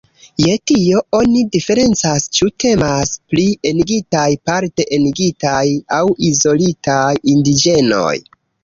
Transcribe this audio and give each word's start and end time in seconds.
Je 0.43 0.53
tio 0.69 1.01
oni 1.17 1.43
diferencas, 1.55 2.25
ĉu 2.39 2.49
temas 2.65 3.13
pri 3.35 3.45
"enigitaj", 3.73 4.27
"parte 4.51 4.89
enigitaj" 4.99 5.65
aŭ 6.01 6.05
"izolitaj" 6.33 7.09
indiĝenoj. 7.37 8.15